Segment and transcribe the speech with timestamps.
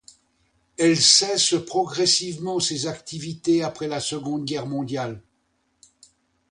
[0.79, 5.21] Elle cesse progressivement ses activités après la Seconde Guerre mondiale.